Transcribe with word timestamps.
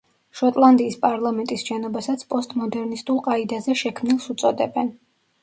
შოტლანდიის 0.37 0.95
პარლამენტის 1.03 1.65
შენობასაც 1.67 2.23
პოსტმოდერნისტულ 2.33 3.21
ყაიდაზე 3.29 3.79
შექმნილს 3.85 4.29
უწოდებენ. 4.37 4.93